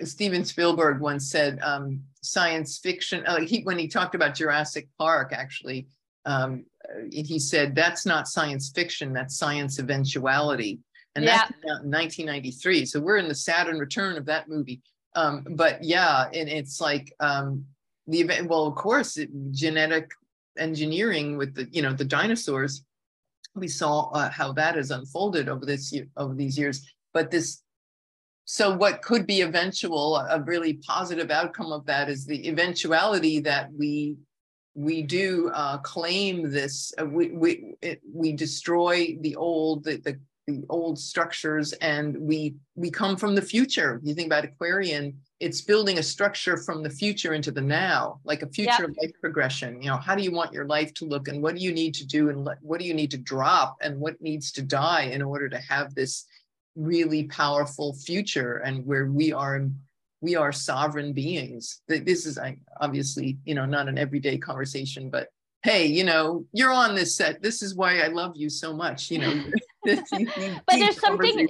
[0.04, 3.26] Steven Spielberg once said um, science fiction.
[3.26, 5.88] Uh, he when he talked about Jurassic Park, actually,
[6.26, 6.66] um,
[7.12, 9.12] he said that's not science fiction.
[9.14, 10.80] That's science eventuality,
[11.16, 11.38] and yeah.
[11.38, 12.86] that's 1993.
[12.86, 14.82] So we're in the Saturn return of that movie.
[15.16, 17.66] Um, but yeah, and it's like um,
[18.08, 18.48] the event.
[18.48, 20.10] Well, of course, it, genetic
[20.58, 22.84] engineering with the you know the dinosaurs
[23.60, 26.92] we saw uh, how that has unfolded over this year, over these years.
[27.14, 27.62] But this,
[28.46, 33.72] so what could be eventual, a really positive outcome of that is the eventuality that
[33.74, 34.18] we
[34.76, 36.94] we do uh, claim this.
[37.00, 42.56] Uh, we we it, we destroy the old the, the the old structures and we
[42.76, 44.00] we come from the future.
[44.04, 48.42] You think about Aquarian it's building a structure from the future into the now, like
[48.42, 48.98] a future yep.
[49.02, 49.82] life progression.
[49.82, 51.94] You know, how do you want your life to look, and what do you need
[51.96, 55.22] to do, and what do you need to drop, and what needs to die in
[55.22, 56.26] order to have this
[56.76, 59.66] really powerful future, and where we are
[60.22, 61.82] we are sovereign beings.
[61.88, 62.38] This is
[62.82, 65.30] obviously you know not an everyday conversation, but
[65.64, 67.42] hey, you know, you're on this set.
[67.42, 69.10] This is why I love you so much.
[69.10, 69.44] You know,
[69.86, 70.04] but
[70.68, 71.48] there's something.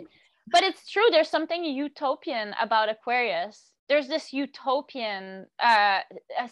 [0.52, 1.06] But it's true.
[1.12, 6.00] There's something utopian about Aquarius there's this utopian uh,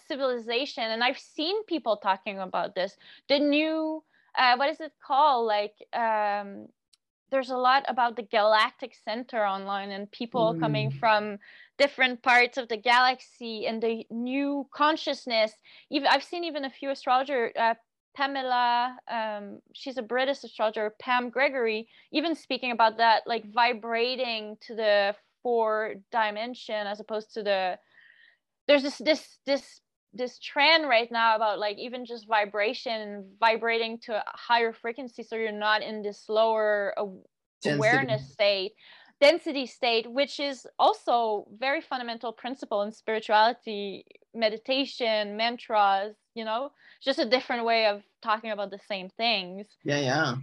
[0.08, 2.98] civilization and i've seen people talking about this.
[3.30, 4.04] The new
[4.38, 5.48] uh, what is it called?
[5.48, 6.68] Like um,
[7.32, 10.60] there's a lot about the galactic center online and people mm.
[10.60, 11.40] coming from
[11.78, 15.54] different parts of the galaxy and the new consciousness.
[15.90, 17.76] Even i've seen even a few astrologer uh,
[18.16, 24.74] Pamela, um, she's a British astrologer, Pam Gregory, even speaking about that, like vibrating to
[24.74, 25.16] the
[25.48, 27.80] four dimension as opposed to the
[28.68, 29.80] there's this this this
[30.14, 35.38] this trend right now about like even just vibration vibrating to a higher frequency so
[35.38, 36.94] you're not in this lower
[37.64, 38.74] awareness state
[39.22, 47.20] density state which is also very fundamental principle in spirituality meditation mantras you know just
[47.20, 49.68] a different way of talking about the same things.
[49.84, 50.36] Yeah yeah.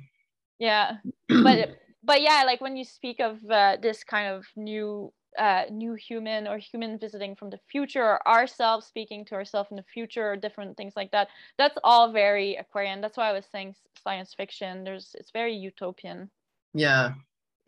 [0.59, 0.97] Yeah.
[1.43, 5.95] But but yeah, like when you speak of uh, this kind of new uh, new
[5.95, 10.33] human or human visiting from the future or ourselves speaking to ourselves in the future
[10.33, 13.01] or different things like that that's all very aquarian.
[13.01, 14.85] That's why i was saying science fiction.
[14.85, 16.31] There's it's very utopian.
[16.73, 17.15] Yeah.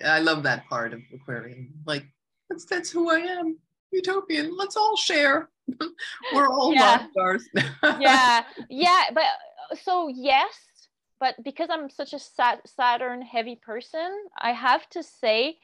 [0.05, 1.73] I love that part of aquarian.
[1.87, 2.07] Like
[2.49, 3.59] that's that's who i am.
[3.93, 4.57] Utopian.
[4.57, 5.49] Let's all share.
[6.35, 7.09] We're all yeah.
[7.11, 7.49] stars.
[7.99, 8.45] Yeah.
[8.71, 9.25] Yeah but
[9.83, 10.55] so yes
[11.19, 12.19] but because I'm such a
[12.67, 15.59] Saturn heavy person, I have to say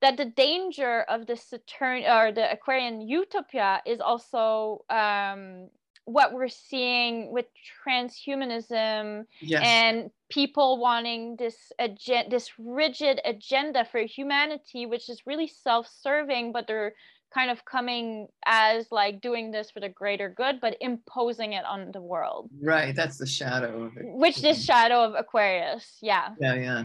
[0.00, 5.68] that the danger of the Saturn or the Aquarian utopia is also um,
[6.04, 7.46] what we're seeing with
[7.86, 9.62] transhumanism yes.
[9.64, 16.66] and people wanting this agen- this rigid agenda for humanity, which is really self-serving, but
[16.66, 16.94] they're
[17.32, 21.90] kind of coming as like doing this for the greater good but imposing it on
[21.92, 22.50] the world.
[22.60, 24.04] Right that's the shadow of it.
[24.06, 26.30] Which this shadow of aquarius yeah.
[26.40, 26.84] Yeah yeah.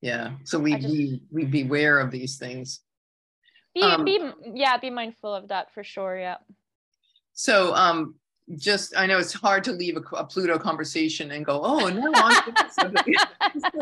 [0.00, 2.80] Yeah so we just, we we beware of these things.
[3.74, 6.36] Be, um, be yeah be mindful of that for sure yeah.
[7.32, 8.14] So um
[8.56, 12.10] just I know it's hard to leave a, a Pluto conversation and go, oh, no,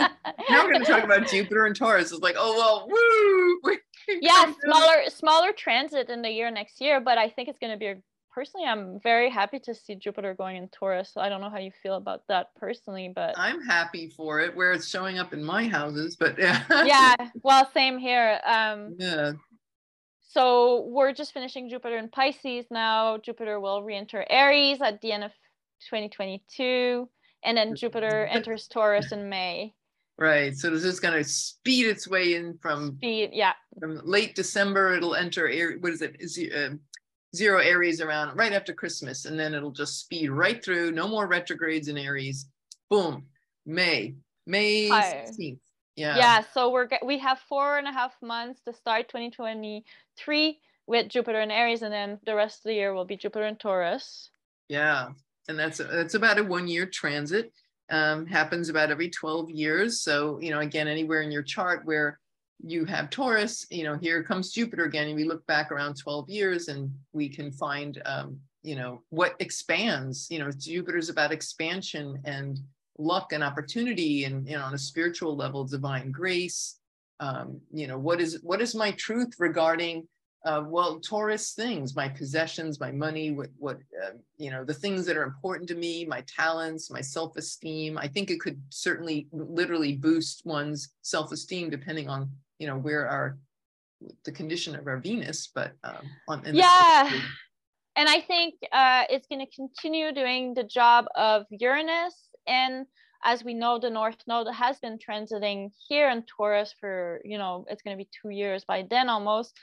[0.49, 2.11] now we're going to talk about Jupiter and Taurus.
[2.11, 3.77] It's like, oh well, woo.
[4.21, 7.79] yeah, smaller smaller transit in the year next year, but I think it's going to
[7.79, 7.97] be a,
[8.35, 8.67] personally.
[8.67, 11.11] I'm very happy to see Jupiter going in Taurus.
[11.13, 14.55] So I don't know how you feel about that personally, but I'm happy for it
[14.55, 16.17] where it's showing up in my houses.
[16.17, 18.41] But yeah, yeah, well, same here.
[18.45, 19.33] Um, yeah
[20.37, 23.17] so we're just finishing Jupiter in Pisces now.
[23.17, 25.31] Jupiter will re-enter Aries at the end of
[25.89, 27.09] 2022,
[27.43, 29.73] and then Jupiter enters Taurus in May.
[30.19, 30.57] Right.
[30.57, 33.31] So this is going to speed its way in from speed.
[33.33, 33.53] Yeah.
[33.79, 35.51] From late December, it'll enter.
[35.81, 36.17] What is it?
[36.19, 36.71] Is uh,
[37.35, 40.93] zero Aries around right after Christmas, and then it'll just speed right through.
[40.93, 42.47] No more retrogrades in Aries.
[42.89, 43.27] Boom.
[43.67, 44.15] May.
[44.47, 45.59] May 16th.
[45.97, 46.17] Yeah.
[46.17, 46.45] Yeah.
[46.55, 51.53] So we're we have four and a half months to start 2023 with Jupiter and
[51.53, 54.31] Aries, and then the rest of the year will be Jupiter and Taurus.
[54.69, 55.11] Yeah,
[55.49, 57.53] and that's that's about a one year transit.
[57.89, 60.01] Um, happens about every 12 years.
[60.01, 62.19] So you know, again, anywhere in your chart where
[62.61, 66.29] you have Taurus, you know, here comes Jupiter again, and we look back around 12
[66.29, 70.27] years, and we can find, um, you know, what expands.
[70.31, 72.59] You know, Jupiter's about expansion and
[72.99, 76.79] luck and opportunity and you know on a spiritual level divine grace
[77.21, 80.07] um, you know what is what is my truth regarding
[80.47, 85.05] uh, well taurus things my possessions my money what what uh, you know the things
[85.05, 87.99] that are important to me my talents my self-esteem.
[87.99, 93.39] I think it could certainly literally boost one's self-esteem depending on you know where our
[94.25, 97.11] the condition of our venus but um, on yeah.
[97.97, 102.15] and i think uh, it's going to continue doing the job of uranus.
[102.47, 102.87] And
[103.25, 107.67] as we know, the North Node has been transiting here in Taurus for, you know,
[107.69, 109.57] it's going to be two years by then almost.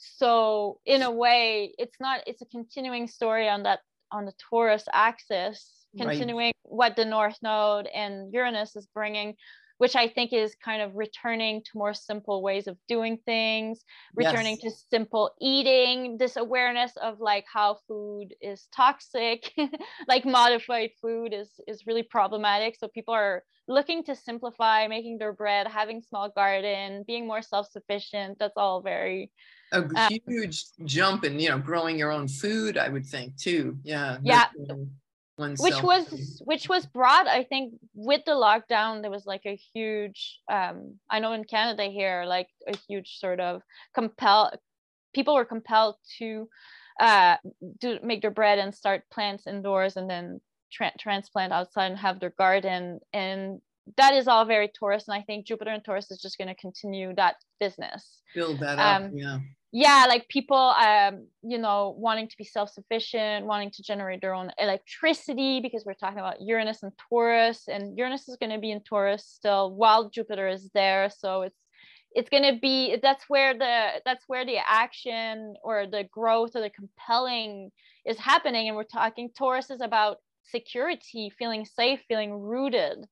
[0.00, 3.80] So in a way, it's not, it's a continuing story on that,
[4.10, 6.54] on the Taurus axis, continuing right.
[6.62, 9.36] what the North Node and Uranus is bringing.
[9.80, 13.82] Which I think is kind of returning to more simple ways of doing things,
[14.14, 14.74] returning yes.
[14.74, 19.50] to simple eating, this awareness of like how food is toxic,
[20.06, 22.76] like modified food is is really problematic.
[22.76, 28.38] So people are looking to simplify, making their bread, having small garden, being more self-sufficient.
[28.38, 29.30] That's all very
[29.72, 33.78] a um, huge jump in you know growing your own food i would think too
[33.84, 34.46] yeah yeah
[35.58, 40.38] which was which was brought i think with the lockdown there was like a huge
[40.50, 43.62] um i know in canada here like a huge sort of
[43.94, 44.52] compel
[45.14, 46.48] people were compelled to
[47.00, 47.36] uh
[47.80, 52.20] to make their bread and start plants indoors and then tra- transplant outside and have
[52.20, 53.00] their garden.
[53.12, 53.60] And
[53.96, 56.54] that is all very Taurus and i think jupiter and Taurus is just going to
[56.54, 58.22] continue that business.
[58.34, 59.38] Build that up um, yeah.
[59.72, 64.50] yeah like people um you know wanting to be self-sufficient wanting to generate their own
[64.58, 68.80] electricity because we're talking about uranus and taurus and uranus is going to be in
[68.80, 71.58] taurus still while jupiter is there so it's
[72.12, 76.60] it's going to be that's where the that's where the action or the growth or
[76.60, 77.70] the compelling
[78.04, 83.06] is happening and we're talking taurus is about security feeling safe feeling rooted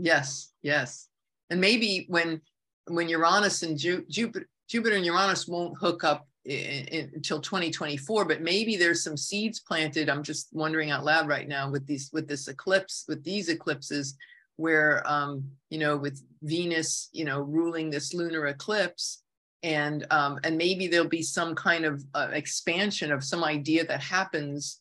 [0.00, 1.08] yes yes
[1.50, 2.40] and maybe when
[2.86, 8.24] when uranus and Ju- jupiter Jupiter and Uranus won't hook up in, in, until 2024,
[8.24, 10.08] but maybe there's some seeds planted.
[10.08, 14.16] I'm just wondering out loud right now with these with this eclipse, with these eclipses,
[14.56, 19.24] where um, you know, with Venus, you know, ruling this lunar eclipse,
[19.64, 24.00] and um, and maybe there'll be some kind of uh, expansion of some idea that
[24.00, 24.80] happens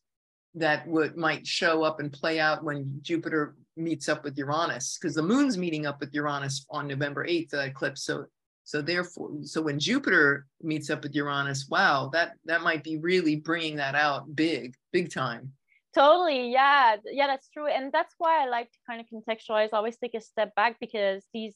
[0.55, 5.15] that would might show up and play out when Jupiter meets up with Uranus, because
[5.15, 8.03] the moon's meeting up with Uranus on November 8th, the eclipse.
[8.03, 8.25] So
[8.69, 13.35] so therefore, so when Jupiter meets up with Uranus, wow, that that might be really
[13.35, 15.53] bringing that out big, big time.
[15.95, 19.69] Totally, yeah, yeah, that's true, and that's why I like to kind of contextualize.
[19.73, 21.55] Always take a step back because these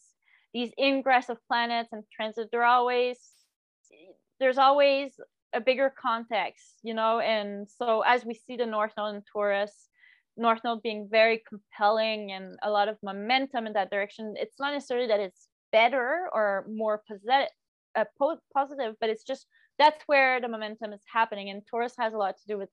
[0.56, 3.20] these ingress of planets and transit, they're always
[4.40, 5.12] there's always
[5.54, 7.20] a bigger context, you know.
[7.20, 9.90] And so as we see the North Node in Taurus,
[10.36, 14.74] North Node being very compelling and a lot of momentum in that direction, it's not
[14.74, 17.50] necessarily that it's better or more positive,
[17.96, 19.46] uh, po- positive, but it's just
[19.80, 21.50] that's where the momentum is happening.
[21.50, 22.70] And Taurus has a lot to do with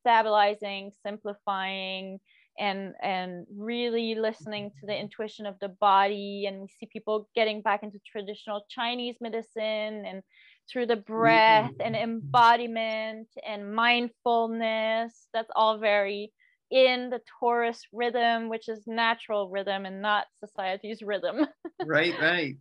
[0.00, 2.20] stabilizing, simplifying,
[2.58, 6.44] and and really listening to the intuition of the body.
[6.46, 10.22] And we see people getting back into traditional Chinese medicine and
[10.70, 15.28] through the breath and embodiment and mindfulness.
[15.32, 16.32] That's all very
[16.70, 21.46] in the Taurus rhythm, which is natural rhythm and not society's rhythm.
[21.86, 22.56] right, right.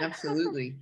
[0.00, 0.76] Absolutely.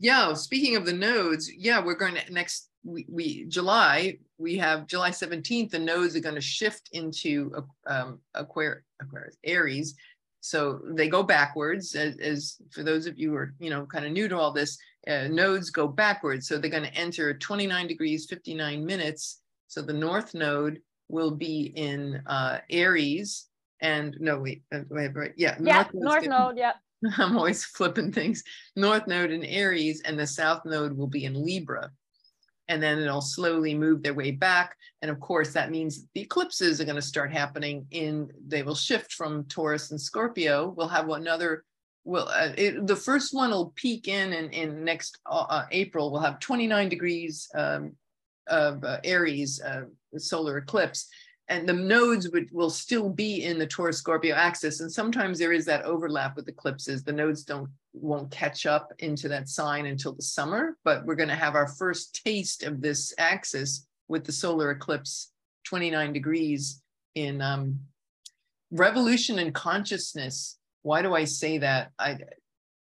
[0.00, 4.86] Yeah, speaking of the nodes, yeah, we're going to next we, we July, we have
[4.86, 7.52] July 17th, the nodes are going to shift into
[7.86, 9.94] um, Aquarius, Aquarius, Aries.
[10.40, 14.06] So they go backwards as, as, for those of you who are, you know, kind
[14.06, 16.48] of new to all this, uh, nodes go backwards.
[16.48, 19.40] So they're going to enter 29 degrees, 59 minutes.
[19.68, 23.48] So the north node will be in uh, Aries
[23.80, 25.32] and no, wait, uh, wait, right.
[25.36, 25.56] Yeah.
[25.60, 25.86] Yeah.
[25.92, 26.58] North, North Node.
[26.58, 26.72] Yeah.
[27.16, 28.42] I'm always flipping things.
[28.76, 31.90] North Node in Aries and the South Node will be in Libra.
[32.70, 34.76] And then it'll slowly move their way back.
[35.00, 38.74] And of course, that means the eclipses are going to start happening in, they will
[38.74, 40.74] shift from Taurus and Scorpio.
[40.76, 41.64] We'll have another,
[42.08, 46.10] well, uh, it, the first one will peak in in, in next uh, uh April.
[46.10, 47.92] We'll have 29 degrees um,
[48.46, 49.82] of uh, Aries uh,
[50.16, 51.08] solar eclipse.
[51.50, 54.80] And the nodes would, will still be in the Taurus Scorpio axis.
[54.80, 57.02] And sometimes there is that overlap with eclipses.
[57.02, 61.28] The nodes don't won't catch up into that sign until the summer, but we're going
[61.28, 65.32] to have our first taste of this axis with the solar eclipse
[65.64, 66.82] 29 degrees
[67.14, 67.80] in um,
[68.70, 70.57] revolution and consciousness.
[70.88, 71.92] Why do I say that?
[71.98, 72.16] I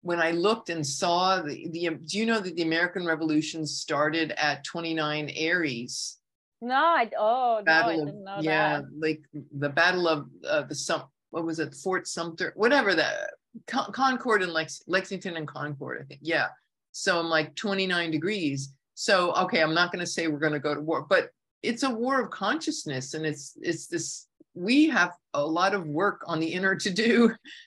[0.02, 4.32] when I looked and saw the, the do you know that the American Revolution started
[4.36, 6.18] at 29 Aries?
[6.60, 8.84] No, I oh battle no, I didn't know yeah, that.
[8.98, 11.04] like the Battle of uh, the Sum.
[11.30, 12.52] What was it, Fort Sumter?
[12.54, 13.30] Whatever that
[13.66, 16.20] Con- Concord and Lex- Lexington and Concord, I think.
[16.22, 16.48] Yeah.
[16.92, 18.74] So I'm like 29 degrees.
[18.92, 21.30] So okay, I'm not going to say we're going to go to war, but
[21.62, 24.26] it's a war of consciousness, and it's it's this.
[24.52, 27.34] We have a lot of work on the inner to do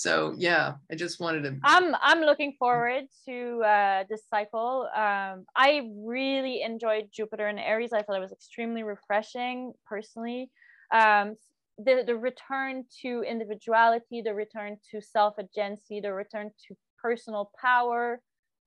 [0.00, 4.88] so yeah i just wanted to i'm i'm looking forward to uh this cycle.
[4.96, 7.92] Um i really enjoyed jupiter and aries.
[7.92, 10.50] I thought it was extremely refreshing personally.
[10.90, 11.36] Um
[11.76, 18.20] the the return to individuality the return to self-agency the return to personal power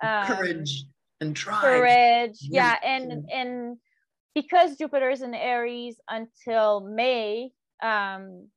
[0.04, 0.86] um, courage
[1.22, 3.78] and drive courage yeah and and
[4.34, 7.50] because jupiter is in aries until may
[7.84, 8.48] um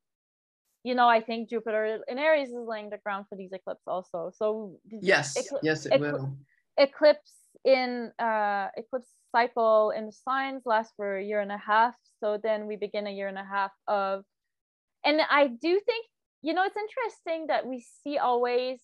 [0.87, 4.31] you know, I think Jupiter in Aries is laying the ground for these eclipses also.
[4.37, 6.37] So yes, ecl- yes, it ecl- will.
[6.79, 7.35] Eclipse
[7.65, 11.97] in uh, eclipse cycle in the signs lasts for a year and a half.
[12.21, 14.25] So then we begin a year and a half of,
[15.05, 16.07] and I do think
[16.43, 18.81] you know it's interesting that we see always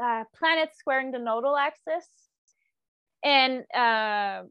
[0.00, 2.06] uh, planets squaring the nodal axis,
[3.24, 4.44] and uh,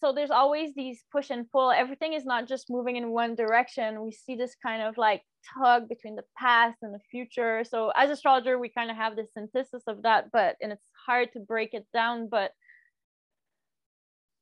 [0.00, 1.70] so there's always these push and pull.
[1.70, 4.02] Everything is not just moving in one direction.
[4.02, 5.22] We see this kind of like
[5.56, 7.64] tug between the past and the future.
[7.64, 11.32] So as astrologer we kind of have this synthesis of that but and it's hard
[11.32, 12.52] to break it down but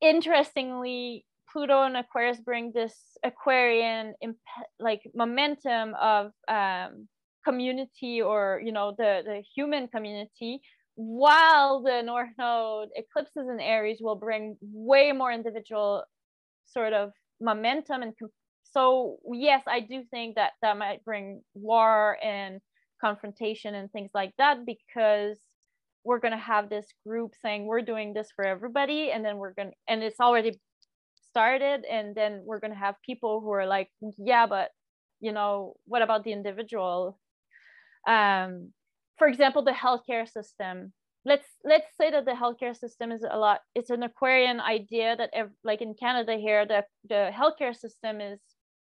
[0.00, 2.94] interestingly pluto and aquarius bring this
[3.24, 4.36] aquarian imp-
[4.78, 7.08] like momentum of um,
[7.44, 10.60] community or you know the the human community
[10.96, 16.04] while the North Node eclipses in Aries will bring way more individual
[16.66, 18.12] sort of momentum and
[18.64, 22.60] so yes i do think that that might bring war and
[23.00, 25.38] confrontation and things like that because
[26.02, 29.52] we're going to have this group saying we're doing this for everybody and then we're
[29.52, 30.58] going and it's already
[31.28, 34.70] started and then we're going to have people who are like yeah but
[35.20, 37.18] you know what about the individual?
[38.06, 38.72] Um
[39.18, 40.92] for example, the healthcare system.
[41.24, 43.60] Let's let's say that the healthcare system is a lot.
[43.74, 48.38] It's an Aquarian idea that, ev- like in Canada here, the the healthcare system is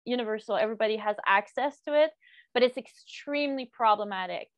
[0.05, 0.57] universal.
[0.57, 2.11] Everybody has access to it,
[2.55, 4.49] but it's extremely problematic.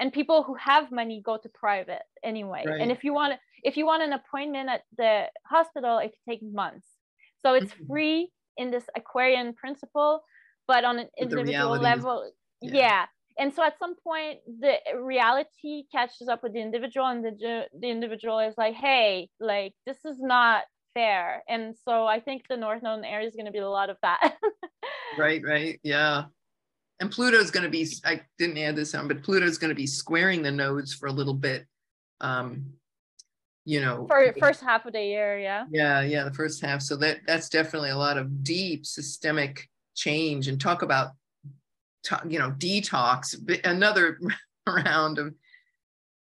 [0.00, 2.64] And people who have money go to private anyway.
[2.66, 2.80] Right.
[2.80, 6.42] And if you want if you want an appointment at the hospital, it can take
[6.42, 6.88] months.
[7.42, 7.86] So it's mm-hmm.
[7.86, 10.22] free in this Aquarian principle,
[10.66, 12.28] but on an individual level,
[12.60, 12.74] yeah.
[12.74, 13.04] yeah
[13.38, 17.88] and so at some point the reality catches up with the individual and the, the
[17.88, 20.64] individual is like hey like this is not
[20.94, 21.44] fair.
[21.48, 23.96] And so i think the north node area is going to be a lot of
[24.02, 24.36] that.
[25.16, 26.24] Right right yeah.
[27.00, 29.86] And pluto's going to be i didn't add this on but pluto's going to be
[29.86, 31.66] squaring the nodes for a little bit
[32.20, 32.66] um
[33.64, 34.06] you know.
[34.06, 35.64] For first half of the year yeah.
[35.70, 36.82] Yeah yeah the first half.
[36.82, 40.48] So that that's definitely a lot of deep systemic change.
[40.48, 41.12] And talk about
[42.28, 44.18] you know, detox, another
[44.66, 45.34] round of,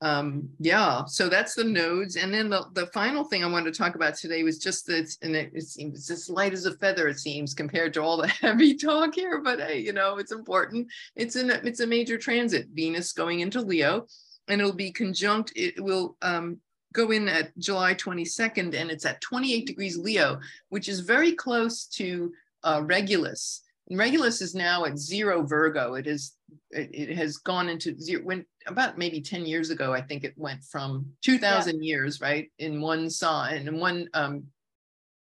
[0.01, 1.05] um, yeah.
[1.07, 2.17] So that's the nodes.
[2.17, 5.17] And then the, the final thing I wanted to talk about today was just that,
[5.23, 8.29] and it, it seems as light as a feather, it seems, compared to all the
[8.41, 10.89] heavy talk here, but hey, you know, it's important.
[11.17, 14.07] It's an, it's a major transit, Venus going into Leo,
[14.49, 16.59] and it'll be conjunct, it will, um,
[16.95, 21.85] go in at July 22nd and it's at 28 degrees Leo, which is very close
[21.87, 22.33] to
[22.63, 23.63] uh, Regulus.
[23.91, 25.95] Regulus is now at zero Virgo.
[25.95, 26.33] It is
[26.71, 30.33] it, it has gone into zero when about maybe 10 years ago, I think it
[30.37, 31.87] went from 2000 yeah.
[31.87, 32.51] years, right?
[32.59, 34.45] In one sign, in one um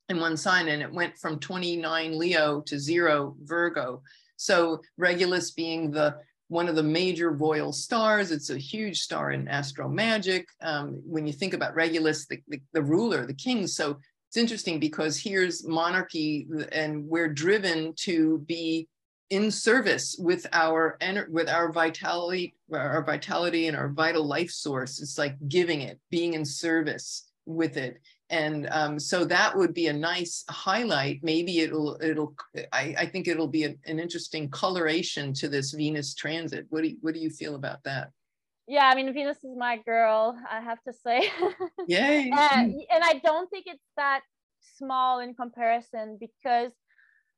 [0.08, 4.02] in one sign, and it went from 29 Leo to zero Virgo.
[4.36, 6.16] So Regulus being the
[6.48, 8.30] one of the major royal stars.
[8.30, 10.46] It's a huge star in astro magic.
[10.60, 13.96] Um, when you think about Regulus, the, the, the, ruler, the king, so
[14.32, 18.88] it's interesting because here's monarchy and we're driven to be
[19.28, 20.96] in service with our
[21.28, 25.02] with our vitality our vitality and our vital life source.
[25.02, 28.00] It's like giving it being in service with it.
[28.30, 31.20] And um, so that would be a nice highlight.
[31.22, 32.34] Maybe it'll it'll
[32.72, 36.64] i, I think it'll be a, an interesting coloration to this venus transit.
[36.70, 38.08] What do you, what do you feel about that
[38.68, 41.28] yeah i mean venus is my girl i have to say.
[41.88, 44.20] Yay and, and i don't think it's that
[44.60, 46.72] small in comparison because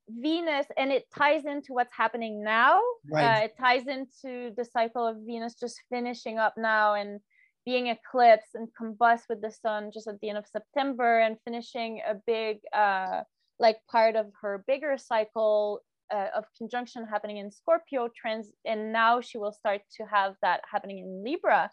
[0.08, 2.80] venus and it ties into what's happening now.
[3.10, 3.42] Right.
[3.42, 7.20] uh, it ties into the cycle of venus just finishing up now and
[7.64, 12.02] being eclipsed and combust with the sun just at the end of september and finishing
[12.06, 13.22] a big uh,
[13.58, 15.80] like part of her bigger cycle
[16.12, 20.61] uh, of conjunction happening in Scorpio trans, and now she will start to have that
[20.70, 21.70] happening in Libra.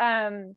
[0.00, 0.56] Um,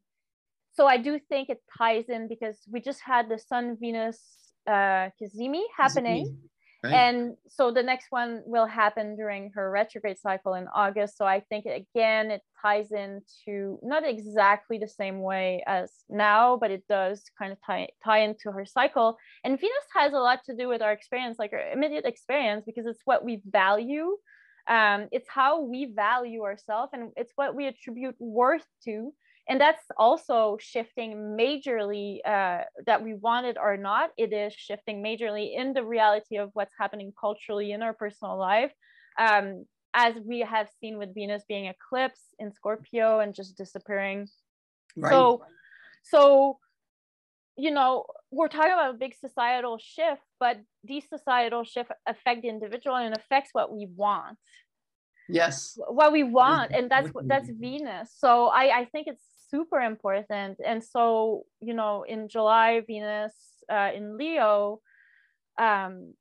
[0.73, 4.19] so I do think it ties in because we just had the Sun Venus
[4.67, 6.37] uh, cazimi happening.
[6.85, 6.93] Right.
[6.93, 11.17] And so the next one will happen during her retrograde cycle in August.
[11.17, 16.71] So I think again, it ties into not exactly the same way as now, but
[16.71, 19.17] it does kind of tie, tie into her cycle.
[19.43, 22.85] And Venus has a lot to do with our experience, like our immediate experience, because
[22.85, 24.17] it's what we value.
[24.67, 29.13] Um, it's how we value ourselves and it's what we attribute worth to
[29.47, 34.09] and that's also shifting majorly uh, that we want it or not.
[34.17, 38.71] It is shifting majorly in the reality of what's happening culturally in our personal life
[39.19, 44.27] um, as we have seen with venus being eclipsed in scorpio and just disappearing.
[44.97, 45.11] Right.
[45.11, 45.43] so
[46.03, 46.59] so
[47.57, 52.47] you know we're talking about a big societal shift but these societal shift affect the
[52.47, 54.37] individual and affects what we want.
[55.27, 55.77] Yes.
[55.77, 58.11] What we want and that's that's venus.
[58.15, 60.59] So i i think it's super important.
[60.65, 63.33] And so you know in july venus
[63.71, 64.79] uh, in leo
[65.59, 66.13] um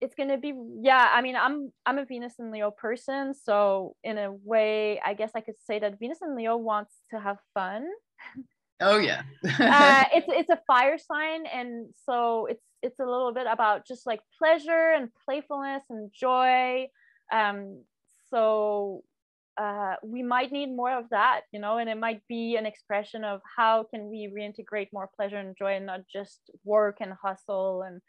[0.00, 3.34] it's going to be yeah i mean i'm i'm a venus and leo person.
[3.34, 7.20] So in a way i guess i could say that venus and leo wants to
[7.20, 7.86] have fun.
[8.80, 9.22] Oh yeah.
[9.44, 11.46] Uh, it's it's a fire sign.
[11.46, 16.88] And so it's it's a little bit about just like pleasure and playfulness and joy.
[17.32, 17.84] Um
[18.30, 19.04] so
[19.58, 23.24] uh, we might need more of that you know and it might be an expression
[23.24, 27.82] of how can we reintegrate more pleasure and joy and not just work and hustle
[27.82, 28.00] and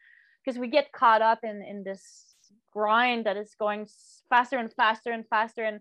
[0.43, 2.35] because we get caught up in in this
[2.71, 3.87] grind that is going
[4.29, 5.63] faster and faster and faster.
[5.63, 5.79] And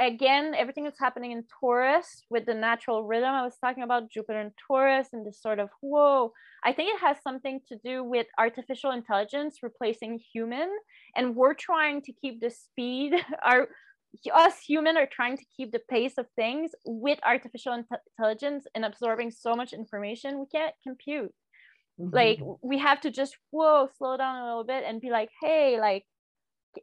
[0.00, 4.40] again everything that's happening in taurus with the natural rhythm i was talking about jupiter
[4.40, 6.32] and taurus and this sort of whoa
[6.64, 10.68] i think it has something to do with artificial intelligence replacing human.
[11.16, 13.68] And we're trying to keep the speed our
[14.34, 17.74] us human are trying to keep the pace of things with artificial
[18.18, 21.32] intelligence and absorbing so much information we can't compute.
[22.00, 22.16] Mm-hmm.
[22.16, 25.78] like we have to just whoa slow down a little bit and be like hey
[25.78, 26.04] like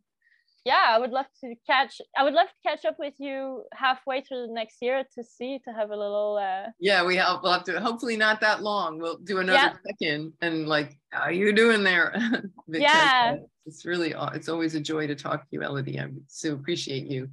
[0.68, 2.02] yeah, I would love to catch.
[2.18, 5.60] I would love to catch up with you halfway through the next year to see
[5.66, 6.38] to have a little.
[6.38, 6.72] Uh...
[6.78, 7.40] Yeah, we have.
[7.42, 7.80] We'll have to.
[7.80, 9.00] Hopefully, not that long.
[9.00, 9.70] We'll do another yeah.
[9.70, 12.14] check in and like, how are you doing there?
[12.68, 14.14] yeah, uh, it's really.
[14.34, 16.00] It's always a joy to talk to you, Elodie.
[16.00, 17.30] I so appreciate you.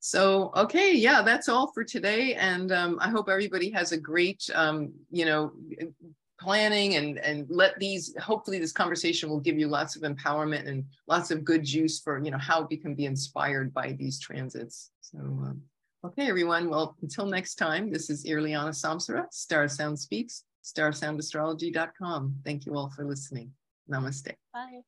[0.00, 2.34] So, okay, yeah, that's all for today.
[2.34, 5.52] And um, I hope everybody has a great, um, you know,
[6.38, 10.84] planning and and let these hopefully this conversation will give you lots of empowerment and
[11.06, 14.90] lots of good juice for you know how we can be inspired by these transits.
[15.00, 15.62] So um,
[16.04, 16.68] okay everyone.
[16.68, 22.90] Well until next time this is Irliana Samsara Star Sound Speaks starsoundastrology.com thank you all
[22.90, 23.52] for listening.
[23.88, 24.34] Namaste.
[24.52, 24.82] Bye